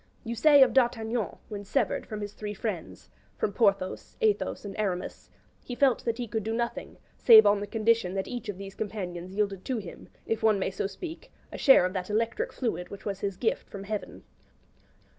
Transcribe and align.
You 0.23 0.33
say 0.33 0.63
of 0.63 0.73
D'Artagnan, 0.73 1.37
when 1.47 1.63
severed 1.63 2.07
from 2.07 2.21
his 2.21 2.33
three 2.33 2.55
friends 2.55 3.11
from 3.37 3.53
Porthos, 3.53 4.17
Athos, 4.19 4.65
and 4.65 4.75
Aramis 4.79 5.29
'he 5.63 5.75
felt 5.75 6.03
that 6.05 6.17
he 6.17 6.27
could 6.27 6.41
do 6.43 6.55
nothing, 6.55 6.97
save 7.19 7.45
on 7.45 7.59
the 7.59 7.67
condition 7.67 8.15
that 8.15 8.27
each 8.27 8.49
of 8.49 8.57
these 8.57 8.73
companions 8.73 9.35
yielded 9.35 9.63
to 9.65 9.77
him, 9.77 10.09
if 10.25 10.41
one 10.41 10.57
may 10.57 10.71
so 10.71 10.87
speak, 10.87 11.31
a 11.51 11.57
share 11.59 11.85
of 11.85 11.93
that 11.93 12.09
electric 12.09 12.51
fluid 12.51 12.89
which 12.89 13.05
was 13.05 13.19
his 13.19 13.37
gift 13.37 13.69
from 13.69 13.83
heaven.' 13.83 14.23